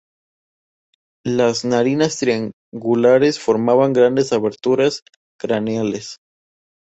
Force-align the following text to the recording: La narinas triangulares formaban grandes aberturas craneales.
La 1.33 1.49
narinas 1.65 2.17
triangulares 2.19 3.39
formaban 3.39 3.93
grandes 3.93 4.33
aberturas 4.33 5.01
craneales. 5.39 6.15